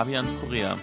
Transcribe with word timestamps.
Fabians 0.00 0.34
Korea. 0.40 0.78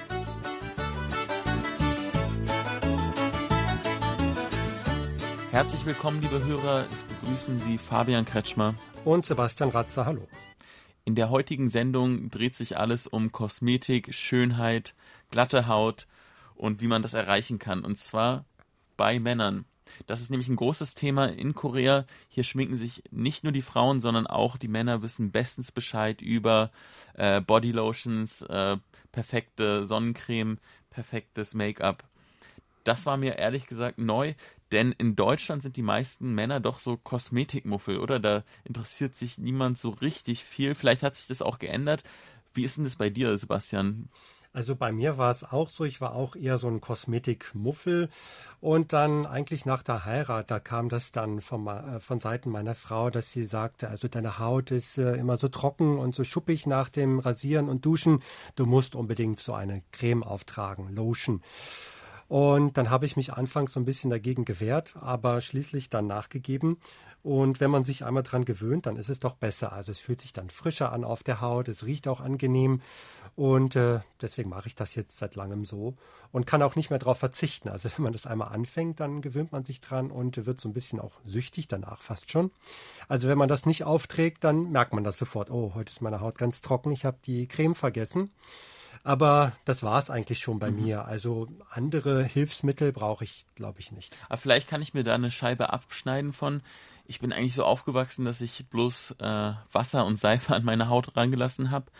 Herzlich 5.49 5.83
willkommen, 5.87 6.21
liebe 6.21 6.45
Hörer. 6.45 6.85
Es 6.91 7.01
begrüßen 7.01 7.57
Sie 7.57 7.79
Fabian 7.79 8.25
Kretschmer 8.25 8.75
und 9.05 9.25
Sebastian 9.25 9.71
Ratzer. 9.71 10.05
Hallo. 10.05 10.27
In 11.03 11.15
der 11.15 11.31
heutigen 11.31 11.69
Sendung 11.69 12.29
dreht 12.29 12.55
sich 12.55 12.77
alles 12.77 13.07
um 13.07 13.31
Kosmetik, 13.31 14.13
Schönheit, 14.13 14.93
glatte 15.31 15.65
Haut 15.65 16.05
und 16.53 16.81
wie 16.81 16.87
man 16.87 17.01
das 17.01 17.15
erreichen 17.15 17.57
kann. 17.57 17.83
Und 17.83 17.97
zwar 17.97 18.45
bei 18.97 19.19
Männern. 19.19 19.65
Das 20.05 20.21
ist 20.21 20.29
nämlich 20.29 20.49
ein 20.49 20.55
großes 20.55 20.95
Thema 20.95 21.25
in 21.25 21.53
Korea. 21.53 22.05
Hier 22.29 22.43
schminken 22.43 22.77
sich 22.77 23.03
nicht 23.11 23.43
nur 23.43 23.53
die 23.53 23.61
Frauen, 23.61 24.01
sondern 24.01 24.27
auch 24.27 24.57
die 24.57 24.67
Männer 24.67 25.01
wissen 25.01 25.31
bestens 25.31 25.71
Bescheid 25.71 26.21
über 26.21 26.71
äh, 27.15 27.41
Bodylotions, 27.41 28.41
äh, 28.43 28.77
perfekte 29.11 29.85
Sonnencreme, 29.85 30.59
perfektes 30.89 31.53
Make-up. 31.53 32.03
Das 32.83 33.05
war 33.05 33.17
mir 33.17 33.37
ehrlich 33.37 33.67
gesagt 33.67 33.97
neu, 33.97 34.33
denn 34.71 34.93
in 34.93 35.15
Deutschland 35.15 35.61
sind 35.61 35.75
die 35.75 35.81
meisten 35.81 36.33
Männer 36.33 36.61
doch 36.61 36.79
so 36.79 36.95
Kosmetikmuffel, 36.95 37.97
oder? 37.97 38.19
Da 38.19 38.43
interessiert 38.63 39.15
sich 39.15 39.37
niemand 39.37 39.77
so 39.77 39.89
richtig 39.89 40.45
viel. 40.45 40.73
Vielleicht 40.73 41.03
hat 41.03 41.15
sich 41.15 41.27
das 41.27 41.41
auch 41.41 41.59
geändert. 41.59 42.03
Wie 42.53 42.63
ist 42.63 42.77
denn 42.77 42.85
das 42.85 42.95
bei 42.95 43.09
dir, 43.09 43.37
Sebastian? 43.37 44.07
Also 44.57 44.75
bei 44.75 44.91
mir 44.91 45.19
war 45.19 45.29
es 45.29 45.43
auch 45.43 45.69
so, 45.69 45.83
ich 45.83 46.01
war 46.01 46.15
auch 46.15 46.35
eher 46.35 46.57
so 46.57 46.67
ein 46.67 46.81
Kosmetikmuffel. 46.81 48.09
Und 48.59 48.91
dann 48.91 49.27
eigentlich 49.27 49.67
nach 49.67 49.83
der 49.83 50.03
Heirat, 50.03 50.49
da 50.49 50.59
kam 50.59 50.89
das 50.89 51.11
dann 51.11 51.41
von, 51.41 51.67
äh, 51.67 51.99
von 51.99 52.19
Seiten 52.19 52.49
meiner 52.49 52.73
Frau, 52.73 53.11
dass 53.11 53.31
sie 53.31 53.45
sagte, 53.45 53.87
also 53.87 54.07
deine 54.07 54.39
Haut 54.39 54.71
ist 54.71 54.97
äh, 54.97 55.13
immer 55.13 55.37
so 55.37 55.47
trocken 55.47 55.99
und 55.99 56.15
so 56.15 56.23
schuppig 56.23 56.65
nach 56.65 56.89
dem 56.89 57.19
Rasieren 57.19 57.69
und 57.69 57.85
Duschen, 57.85 58.23
du 58.55 58.65
musst 58.65 58.95
unbedingt 58.95 59.39
so 59.39 59.53
eine 59.53 59.83
Creme 59.91 60.23
auftragen, 60.23 60.89
Lotion. 60.95 61.43
Und 62.27 62.77
dann 62.77 62.89
habe 62.89 63.05
ich 63.05 63.15
mich 63.15 63.33
anfangs 63.33 63.73
so 63.73 63.79
ein 63.79 63.85
bisschen 63.85 64.09
dagegen 64.09 64.43
gewehrt, 64.43 64.93
aber 64.99 65.39
schließlich 65.39 65.89
dann 65.89 66.07
nachgegeben 66.07 66.77
und 67.27 67.59
wenn 67.59 67.71
man 67.71 67.83
sich 67.83 68.05
einmal 68.05 68.23
dran 68.23 68.45
gewöhnt, 68.45 68.85
dann 68.85 68.95
ist 68.95 69.09
es 69.09 69.19
doch 69.19 69.35
besser. 69.35 69.73
Also 69.73 69.91
es 69.91 69.99
fühlt 69.99 70.21
sich 70.21 70.31
dann 70.31 70.49
frischer 70.49 70.93
an 70.93 71.03
auf 71.03 71.23
der 71.23 71.41
Haut, 71.41 71.67
es 71.67 71.85
riecht 71.85 72.07
auch 72.07 72.21
angenehm. 72.21 72.81
Und 73.35 73.75
äh, 73.75 73.99
deswegen 74.21 74.49
mache 74.49 74.67
ich 74.67 74.75
das 74.75 74.95
jetzt 74.95 75.17
seit 75.17 75.35
langem 75.35 75.65
so 75.65 75.95
und 76.31 76.47
kann 76.47 76.63
auch 76.63 76.77
nicht 76.77 76.89
mehr 76.89 76.99
darauf 76.99 77.17
verzichten. 77.19 77.67
Also 77.67 77.89
wenn 77.97 78.03
man 78.03 78.13
das 78.13 78.25
einmal 78.25 78.47
anfängt, 78.53 79.01
dann 79.01 79.21
gewöhnt 79.21 79.51
man 79.51 79.65
sich 79.65 79.81
dran 79.81 80.09
und 80.09 80.45
wird 80.45 80.61
so 80.61 80.69
ein 80.69 80.73
bisschen 80.73 81.01
auch 81.01 81.19
süchtig 81.25 81.67
danach 81.67 82.01
fast 82.01 82.31
schon. 82.31 82.49
Also 83.09 83.27
wenn 83.27 83.37
man 83.37 83.49
das 83.49 83.65
nicht 83.65 83.83
aufträgt, 83.83 84.45
dann 84.45 84.71
merkt 84.71 84.93
man 84.93 85.03
das 85.03 85.17
sofort. 85.17 85.51
Oh, 85.51 85.73
heute 85.75 85.91
ist 85.91 86.01
meine 86.01 86.21
Haut 86.21 86.37
ganz 86.37 86.61
trocken, 86.61 86.93
ich 86.93 87.03
habe 87.03 87.17
die 87.25 87.45
Creme 87.49 87.75
vergessen. 87.75 88.31
Aber 89.03 89.53
das 89.65 89.83
war 89.83 90.01
es 90.01 90.09
eigentlich 90.09 90.39
schon 90.39 90.59
bei 90.59 90.71
mhm. 90.71 90.83
mir. 90.83 91.05
Also 91.05 91.47
andere 91.69 92.23
Hilfsmittel 92.23 92.91
brauche 92.91 93.23
ich, 93.23 93.45
glaube 93.55 93.79
ich, 93.79 93.91
nicht. 93.91 94.15
Aber 94.29 94.37
vielleicht 94.37 94.67
kann 94.67 94.81
ich 94.81 94.93
mir 94.93 95.03
da 95.03 95.15
eine 95.15 95.31
Scheibe 95.31 95.71
abschneiden 95.71 96.33
von 96.33 96.61
ich 97.07 97.19
bin 97.19 97.31
eigentlich 97.31 97.55
so 97.55 97.63
aufgewachsen, 97.63 98.25
dass 98.25 98.41
ich 98.41 98.67
bloß 98.69 99.15
äh, 99.19 99.53
Wasser 99.71 100.05
und 100.05 100.19
Seife 100.19 100.55
an 100.55 100.63
meine 100.63 100.89
Haut 100.89 101.15
rangelassen 101.15 101.71
habe. 101.71 101.91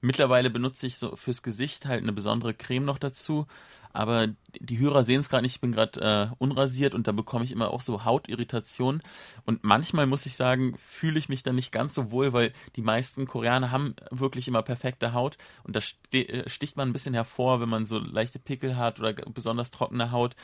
Mittlerweile 0.00 0.50
benutze 0.50 0.86
ich 0.86 0.98
so 0.98 1.16
fürs 1.16 1.42
Gesicht 1.42 1.86
halt 1.86 2.02
eine 2.02 2.12
besondere 2.12 2.52
Creme 2.52 2.84
noch 2.84 2.98
dazu. 2.98 3.46
Aber 3.92 4.28
die 4.60 4.78
Hörer 4.78 5.04
sehen 5.04 5.20
es 5.20 5.30
gerade 5.30 5.42
nicht, 5.42 5.54
ich 5.54 5.60
bin 5.60 5.72
gerade 5.72 6.00
äh, 6.00 6.34
unrasiert 6.36 6.94
und 6.94 7.06
da 7.06 7.12
bekomme 7.12 7.44
ich 7.44 7.52
immer 7.52 7.70
auch 7.70 7.80
so 7.80 8.04
Hautirritation. 8.04 9.02
Und 9.46 9.64
manchmal 9.64 10.06
muss 10.06 10.26
ich 10.26 10.36
sagen, 10.36 10.76
fühle 10.76 11.18
ich 11.18 11.30
mich 11.30 11.42
dann 11.42 11.54
nicht 11.54 11.72
ganz 11.72 11.94
so 11.94 12.10
wohl, 12.10 12.34
weil 12.34 12.52
die 12.76 12.82
meisten 12.82 13.26
Koreaner 13.26 13.70
haben 13.70 13.96
wirklich 14.10 14.48
immer 14.48 14.62
perfekte 14.62 15.14
Haut. 15.14 15.38
Und 15.62 15.76
da 15.76 15.80
äh, 16.12 16.48
sticht 16.48 16.76
man 16.76 16.90
ein 16.90 16.92
bisschen 16.92 17.14
hervor, 17.14 17.60
wenn 17.60 17.70
man 17.70 17.86
so 17.86 17.98
leichte 17.98 18.38
Pickel 18.38 18.76
hat 18.76 19.00
oder 19.00 19.14
besonders 19.14 19.70
trockene 19.70 20.10
Haut. 20.10 20.36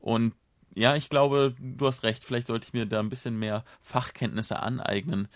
Und 0.00 0.34
ja, 0.74 0.94
ich 0.94 1.10
glaube, 1.10 1.54
du 1.58 1.86
hast 1.86 2.02
recht. 2.02 2.24
Vielleicht 2.24 2.46
sollte 2.46 2.66
ich 2.68 2.72
mir 2.72 2.86
da 2.86 3.00
ein 3.00 3.08
bisschen 3.08 3.38
mehr 3.38 3.64
Fachkenntnisse 3.82 4.60
aneignen. 4.60 5.28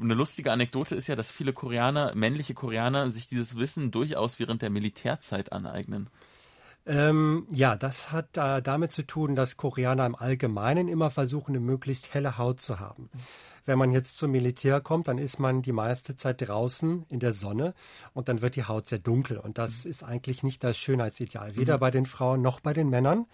Eine 0.00 0.14
lustige 0.14 0.52
Anekdote 0.52 0.94
ist 0.94 1.08
ja, 1.08 1.16
dass 1.16 1.32
viele 1.32 1.52
Koreaner, 1.52 2.14
männliche 2.14 2.54
Koreaner, 2.54 3.10
sich 3.10 3.26
dieses 3.26 3.56
Wissen 3.56 3.90
durchaus 3.90 4.38
während 4.38 4.62
der 4.62 4.70
Militärzeit 4.70 5.52
aneignen. 5.52 6.08
Ähm, 6.86 7.46
ja, 7.50 7.76
das 7.76 8.12
hat 8.12 8.36
äh, 8.36 8.60
damit 8.60 8.92
zu 8.92 9.06
tun, 9.06 9.34
dass 9.34 9.56
Koreaner 9.56 10.04
im 10.04 10.14
Allgemeinen 10.14 10.88
immer 10.88 11.10
versuchen, 11.10 11.52
eine 11.52 11.60
möglichst 11.60 12.12
helle 12.12 12.36
Haut 12.36 12.60
zu 12.60 12.78
haben. 12.78 13.08
Wenn 13.66 13.78
man 13.78 13.92
jetzt 13.92 14.18
zum 14.18 14.30
Militär 14.30 14.82
kommt, 14.82 15.08
dann 15.08 15.16
ist 15.16 15.38
man 15.38 15.62
die 15.62 15.72
meiste 15.72 16.16
Zeit 16.16 16.46
draußen 16.46 17.06
in 17.08 17.20
der 17.20 17.32
Sonne 17.32 17.72
und 18.12 18.28
dann 18.28 18.42
wird 18.42 18.56
die 18.56 18.64
Haut 18.64 18.86
sehr 18.86 18.98
dunkel. 18.98 19.38
Und 19.38 19.56
das 19.56 19.84
mhm. 19.84 19.90
ist 19.90 20.02
eigentlich 20.02 20.42
nicht 20.42 20.62
das 20.62 20.76
Schönheitsideal, 20.76 21.56
weder 21.56 21.76
mhm. 21.76 21.80
bei 21.80 21.90
den 21.90 22.06
Frauen 22.06 22.42
noch 22.42 22.60
bei 22.60 22.74
den 22.74 22.90
Männern. 22.90 23.26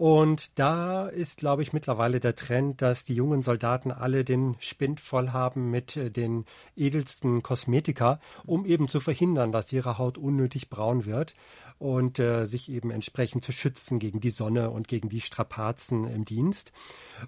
Und 0.00 0.58
da 0.58 1.08
ist, 1.08 1.36
glaube 1.36 1.60
ich, 1.60 1.74
mittlerweile 1.74 2.20
der 2.20 2.34
Trend, 2.34 2.80
dass 2.80 3.04
die 3.04 3.12
jungen 3.12 3.42
Soldaten 3.42 3.90
alle 3.90 4.24
den 4.24 4.56
Spind 4.58 4.98
voll 4.98 5.32
haben 5.32 5.70
mit 5.70 5.94
äh, 5.98 6.10
den 6.10 6.46
edelsten 6.74 7.42
Kosmetika, 7.42 8.18
um 8.46 8.64
eben 8.64 8.88
zu 8.88 8.98
verhindern, 8.98 9.52
dass 9.52 9.70
ihre 9.74 9.98
Haut 9.98 10.16
unnötig 10.16 10.70
braun 10.70 11.04
wird 11.04 11.34
und 11.78 12.18
äh, 12.18 12.46
sich 12.46 12.70
eben 12.70 12.90
entsprechend 12.90 13.44
zu 13.44 13.52
schützen 13.52 13.98
gegen 13.98 14.20
die 14.20 14.30
Sonne 14.30 14.70
und 14.70 14.88
gegen 14.88 15.10
die 15.10 15.20
Strapazen 15.20 16.08
im 16.08 16.24
Dienst. 16.24 16.72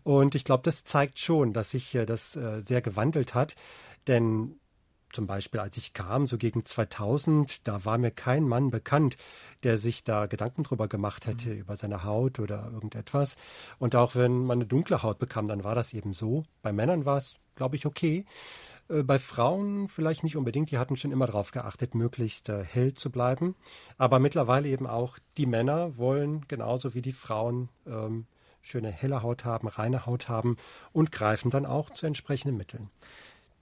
Und 0.02 0.34
ich 0.34 0.44
glaube, 0.44 0.62
das 0.62 0.82
zeigt 0.82 1.18
schon, 1.18 1.52
dass 1.52 1.72
sich 1.72 1.94
äh, 1.94 2.06
das 2.06 2.36
äh, 2.36 2.62
sehr 2.66 2.80
gewandelt 2.80 3.34
hat. 3.34 3.54
Denn 4.06 4.58
zum 5.12 5.26
Beispiel, 5.26 5.60
als 5.60 5.76
ich 5.76 5.92
kam, 5.92 6.26
so 6.26 6.38
gegen 6.38 6.64
2000, 6.64 7.66
da 7.66 7.84
war 7.84 7.98
mir 7.98 8.10
kein 8.10 8.48
Mann 8.48 8.70
bekannt, 8.70 9.16
der 9.62 9.78
sich 9.78 10.04
da 10.04 10.26
Gedanken 10.26 10.62
drüber 10.62 10.88
gemacht 10.88 11.26
hätte, 11.26 11.50
mhm. 11.50 11.60
über 11.60 11.76
seine 11.76 12.04
Haut 12.04 12.38
oder 12.40 12.70
irgendetwas. 12.72 13.36
Und 13.78 13.94
auch 13.94 14.14
wenn 14.14 14.44
man 14.44 14.58
eine 14.58 14.66
dunkle 14.66 15.02
Haut 15.02 15.18
bekam, 15.18 15.48
dann 15.48 15.64
war 15.64 15.74
das 15.74 15.92
eben 15.92 16.12
so. 16.12 16.42
Bei 16.62 16.72
Männern 16.72 17.04
war 17.04 17.18
es, 17.18 17.36
glaube 17.54 17.76
ich, 17.76 17.86
okay. 17.86 18.24
Äh, 18.88 19.02
bei 19.02 19.18
Frauen 19.18 19.88
vielleicht 19.88 20.24
nicht 20.24 20.36
unbedingt, 20.36 20.70
die 20.70 20.78
hatten 20.78 20.96
schon 20.96 21.12
immer 21.12 21.26
darauf 21.26 21.50
geachtet, 21.50 21.94
möglichst 21.94 22.48
äh, 22.48 22.64
hell 22.64 22.94
zu 22.94 23.10
bleiben. 23.10 23.54
Aber 23.98 24.18
mittlerweile 24.18 24.68
eben 24.68 24.86
auch 24.86 25.18
die 25.36 25.46
Männer 25.46 25.96
wollen 25.96 26.46
genauso 26.48 26.94
wie 26.94 27.02
die 27.02 27.12
Frauen 27.12 27.68
ähm, 27.86 28.26
schöne 28.62 28.90
helle 28.90 29.22
Haut 29.22 29.44
haben, 29.44 29.68
reine 29.68 30.06
Haut 30.06 30.28
haben 30.28 30.56
und 30.92 31.10
greifen 31.10 31.50
dann 31.50 31.66
auch 31.66 31.90
zu 31.90 32.06
entsprechenden 32.06 32.56
Mitteln 32.56 32.90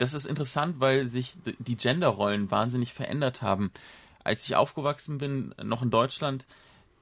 das 0.00 0.14
ist 0.14 0.24
interessant, 0.24 0.80
weil 0.80 1.08
sich 1.08 1.34
die 1.58 1.76
Genderrollen 1.76 2.50
wahnsinnig 2.50 2.94
verändert 2.94 3.42
haben. 3.42 3.70
Als 4.24 4.44
ich 4.46 4.56
aufgewachsen 4.56 5.18
bin, 5.18 5.54
noch 5.62 5.82
in 5.82 5.90
Deutschland, 5.90 6.46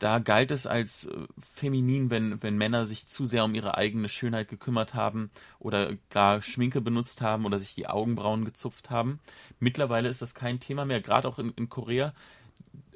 da 0.00 0.18
galt 0.18 0.50
es 0.50 0.66
als 0.66 1.06
äh, 1.06 1.26
feminin, 1.40 2.10
wenn, 2.10 2.42
wenn 2.42 2.56
Männer 2.56 2.86
sich 2.86 3.06
zu 3.06 3.24
sehr 3.24 3.44
um 3.44 3.54
ihre 3.54 3.76
eigene 3.76 4.08
Schönheit 4.08 4.48
gekümmert 4.48 4.94
haben 4.94 5.30
oder 5.60 5.92
gar 6.10 6.42
Schminke 6.42 6.80
benutzt 6.80 7.20
haben 7.20 7.44
oder 7.44 7.58
sich 7.58 7.74
die 7.74 7.86
Augenbrauen 7.86 8.44
gezupft 8.44 8.90
haben. 8.90 9.20
Mittlerweile 9.60 10.08
ist 10.08 10.22
das 10.22 10.34
kein 10.34 10.58
Thema 10.58 10.84
mehr, 10.84 11.00
gerade 11.00 11.28
auch 11.28 11.38
in, 11.38 11.50
in 11.50 11.68
Korea. 11.68 12.12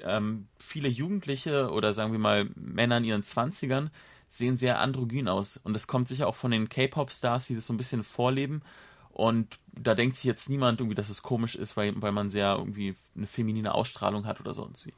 Ähm, 0.01 0.47
viele 0.59 0.89
Jugendliche 0.89 1.71
oder 1.71 1.93
sagen 1.93 2.11
wir 2.11 2.19
mal 2.19 2.49
Männer 2.55 2.97
in 2.97 3.05
ihren 3.05 3.23
Zwanzigern 3.23 3.89
sehen 4.29 4.57
sehr 4.57 4.79
androgyn 4.79 5.29
aus. 5.29 5.57
Und 5.57 5.73
das 5.73 5.87
kommt 5.87 6.09
sicher 6.09 6.27
auch 6.27 6.35
von 6.35 6.51
den 6.51 6.67
K-Pop-Stars, 6.67 7.47
die 7.47 7.55
das 7.55 7.67
so 7.67 7.73
ein 7.73 7.77
bisschen 7.77 8.03
vorleben 8.03 8.63
und 9.13 9.59
da 9.71 9.93
denkt 9.93 10.17
sich 10.17 10.25
jetzt 10.25 10.49
niemand 10.49 10.79
irgendwie, 10.79 10.95
dass 10.95 11.09
es 11.09 11.21
komisch 11.21 11.55
ist, 11.55 11.77
weil, 11.77 11.93
weil 12.01 12.11
man 12.11 12.29
sehr 12.29 12.55
irgendwie 12.57 12.95
eine 13.15 13.27
feminine 13.27 13.75
Ausstrahlung 13.75 14.25
hat 14.25 14.39
oder 14.39 14.53
sonst 14.53 14.87
wie. 14.87 14.93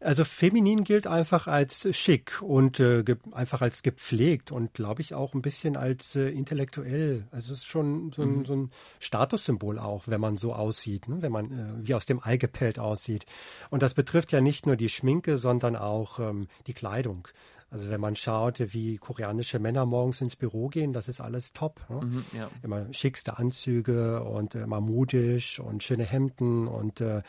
Also 0.00 0.24
feminin 0.24 0.84
gilt 0.84 1.06
einfach 1.06 1.46
als 1.46 1.86
schick 1.94 2.40
und 2.40 2.80
äh, 2.80 3.04
einfach 3.32 3.60
als 3.60 3.82
gepflegt 3.82 4.50
und 4.50 4.72
glaube 4.72 5.02
ich 5.02 5.14
auch 5.14 5.34
ein 5.34 5.42
bisschen 5.42 5.76
als 5.76 6.16
äh, 6.16 6.30
intellektuell. 6.30 7.26
Also 7.30 7.52
es 7.52 7.60
ist 7.60 7.66
schon 7.66 8.10
so 8.12 8.22
ein, 8.22 8.38
mhm. 8.38 8.44
so 8.46 8.56
ein 8.56 8.70
Statussymbol 8.98 9.78
auch, 9.78 10.04
wenn 10.06 10.20
man 10.20 10.38
so 10.38 10.54
aussieht, 10.54 11.06
ne? 11.08 11.20
wenn 11.20 11.32
man 11.32 11.52
äh, 11.52 11.86
wie 11.86 11.94
aus 11.94 12.06
dem 12.06 12.20
Ei 12.22 12.38
gepellt 12.38 12.78
aussieht. 12.78 13.26
Und 13.68 13.82
das 13.82 13.92
betrifft 13.92 14.32
ja 14.32 14.40
nicht 14.40 14.64
nur 14.64 14.76
die 14.76 14.88
Schminke, 14.88 15.36
sondern 15.36 15.76
auch 15.76 16.18
ähm, 16.18 16.48
die 16.66 16.74
Kleidung. 16.74 17.28
Also 17.70 17.88
wenn 17.88 18.00
man 18.00 18.16
schaut, 18.16 18.58
wie 18.72 18.96
koreanische 18.96 19.60
Männer 19.60 19.86
morgens 19.86 20.20
ins 20.20 20.34
Büro 20.34 20.68
gehen, 20.68 20.92
das 20.92 21.06
ist 21.08 21.20
alles 21.20 21.52
top. 21.52 21.80
Ne? 21.88 22.00
Mhm, 22.00 22.24
ja. 22.32 22.50
Immer 22.62 22.92
schickste 22.92 23.38
Anzüge 23.38 24.24
und 24.24 24.54
äh, 24.54 24.62
immer 24.62 24.80
modisch 24.80 25.60
und 25.60 25.84
schöne 25.84 26.04
Hemden 26.04 26.66
und 26.66 27.00
äh, 27.00 27.22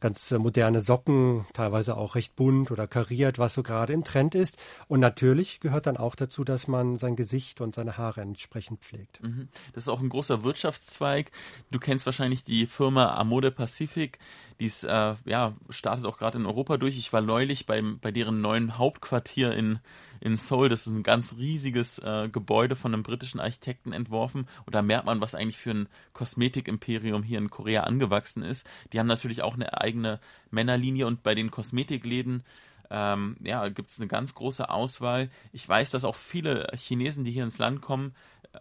ganz 0.00 0.30
äh, 0.30 0.38
moderne 0.38 0.80
Socken, 0.80 1.46
teilweise 1.52 1.96
auch 1.96 2.14
recht 2.14 2.36
bunt 2.36 2.70
oder 2.70 2.86
kariert, 2.86 3.38
was 3.38 3.54
so 3.54 3.62
gerade 3.62 3.92
im 3.92 4.04
Trend 4.04 4.34
ist. 4.34 4.56
Und 4.86 5.00
natürlich 5.00 5.60
gehört 5.60 5.86
dann 5.86 5.96
auch 5.96 6.14
dazu, 6.14 6.44
dass 6.44 6.68
man 6.68 6.98
sein 6.98 7.16
Gesicht 7.16 7.60
und 7.60 7.74
seine 7.74 7.98
Haare 7.98 8.20
entsprechend 8.20 8.80
pflegt. 8.80 9.22
Mhm. 9.22 9.48
Das 9.72 9.84
ist 9.84 9.88
auch 9.88 10.00
ein 10.00 10.08
großer 10.08 10.44
Wirtschaftszweig. 10.44 11.30
Du 11.70 11.78
kennst 11.78 12.06
wahrscheinlich 12.06 12.44
die 12.44 12.66
Firma 12.66 13.14
Amode 13.14 13.50
Pacific. 13.50 14.18
Die 14.60 14.66
ist, 14.66 14.84
äh, 14.84 15.14
ja, 15.24 15.54
startet 15.70 16.06
auch 16.06 16.18
gerade 16.18 16.38
in 16.38 16.46
Europa 16.46 16.76
durch. 16.76 16.96
Ich 16.98 17.12
war 17.12 17.20
neulich 17.20 17.66
beim, 17.66 17.98
bei 18.00 18.10
deren 18.10 18.40
neuen 18.40 18.78
Hauptquartier 18.78 19.52
in, 19.52 19.78
in 20.20 20.36
Seoul. 20.36 20.68
Das 20.68 20.86
ist 20.86 20.92
ein 20.92 21.02
ganz 21.02 21.36
riesiges 21.36 21.98
äh, 21.98 22.28
Gebäude 22.28 22.76
von 22.76 22.92
einem 22.92 23.02
britischen 23.02 23.40
Architekten 23.40 23.92
entworfen. 23.92 24.48
Und 24.66 24.74
da 24.74 24.82
merkt 24.82 25.06
man, 25.06 25.20
was 25.20 25.34
eigentlich 25.34 25.58
für 25.58 25.70
ein 25.70 25.88
Kosmetikimperium 26.12 27.22
hier 27.22 27.38
in 27.38 27.50
Korea 27.50 27.84
angewachsen 27.84 28.42
ist. 28.42 28.68
Die 28.92 28.98
haben 28.98 29.06
natürlich 29.06 29.42
auch 29.42 29.54
eine 29.54 29.80
eigene 29.80 30.20
Männerlinie 30.50 31.06
und 31.06 31.22
bei 31.22 31.34
den 31.34 31.50
Kosmetikläden 31.50 32.44
ähm, 32.90 33.36
ja, 33.42 33.68
gibt 33.68 33.90
es 33.90 33.98
eine 33.98 34.08
ganz 34.08 34.34
große 34.34 34.70
Auswahl. 34.70 35.30
Ich 35.52 35.68
weiß, 35.68 35.90
dass 35.90 36.04
auch 36.04 36.14
viele 36.14 36.70
Chinesen, 36.74 37.24
die 37.24 37.32
hier 37.32 37.44
ins 37.44 37.58
Land 37.58 37.82
kommen, 37.82 38.14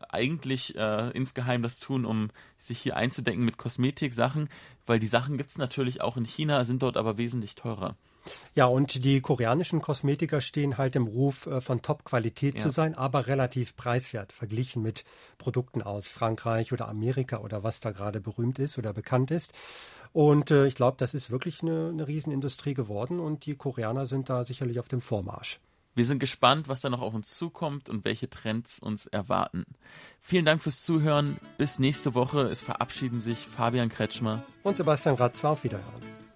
eigentlich 0.10 0.76
äh, 0.76 1.10
insgeheim 1.12 1.64
das 1.64 1.80
tun, 1.80 2.06
um 2.06 2.30
sich 2.62 2.80
hier 2.80 2.98
einzudecken 2.98 3.46
mit 3.46 3.58
Kosmetiksachen, 3.58 4.50
weil 4.86 5.00
die 5.00 5.08
Sachen 5.08 5.38
gibt 5.38 5.50
es 5.50 5.58
natürlich 5.58 6.02
auch 6.02 6.18
in 6.18 6.26
China, 6.26 6.64
sind 6.66 6.84
dort 6.84 6.98
aber 6.98 7.18
wesentlich 7.18 7.56
teurer. 7.56 7.96
Ja, 8.56 8.66
und 8.66 9.04
die 9.04 9.22
koreanischen 9.22 9.82
Kosmetiker 9.82 10.42
stehen 10.42 10.78
halt 10.78 10.96
im 10.96 11.08
Ruf, 11.08 11.48
äh, 11.48 11.62
von 11.62 11.82
Top-Qualität 11.82 12.56
ja. 12.56 12.62
zu 12.62 12.70
sein, 12.70 12.96
aber 12.96 13.28
relativ 13.28 13.76
preiswert 13.76 14.34
verglichen 14.34 14.82
mit 14.82 15.04
Produkten 15.38 15.82
aus 15.82 16.08
Frankreich 16.08 16.74
oder 16.74 16.88
Amerika 16.88 17.40
oder 17.40 17.64
was 17.64 17.80
da 17.80 17.92
gerade 17.92 18.22
berühmt 18.22 18.60
ist 18.60 18.78
oder 18.78 18.94
bekannt 18.94 19.32
ist. 19.32 19.54
Und 20.14 20.52
äh, 20.52 20.68
ich 20.68 20.76
glaube, 20.76 20.98
das 20.98 21.14
ist 21.14 21.30
wirklich 21.30 21.62
eine, 21.62 21.90
eine 21.90 22.08
Riesenindustrie 22.08 22.74
geworden 22.74 23.20
und 23.20 23.46
die 23.46 23.56
Koreaner 23.56 24.06
sind 24.06 24.30
da 24.30 24.44
sicherlich 24.44 24.80
auf 24.80 24.88
dem 24.88 25.02
Vormarsch. 25.02 25.60
Wir 25.98 26.06
sind 26.06 26.20
gespannt, 26.20 26.68
was 26.68 26.82
da 26.82 26.92
noch 26.92 27.02
auf 27.02 27.16
uns 27.16 27.36
zukommt 27.36 27.90
und 27.90 28.06
welche 28.06 28.30
Trends 28.30 28.78
uns 28.78 29.08
erwarten. 29.08 29.66
Vielen 30.22 30.46
Dank 30.46 30.62
fürs 30.62 30.84
Zuhören. 30.84 31.38
Bis 31.58 31.80
nächste 31.80 32.14
Woche. 32.14 32.42
Es 32.42 32.62
verabschieden 32.62 33.20
sich 33.20 33.40
Fabian 33.40 33.90
Kretschmer 33.90 34.44
und 34.62 34.78
Sebastian 34.78 35.16
Ratzer. 35.16 35.50
Auf 35.50 35.64
Wiederhören. 35.64 36.27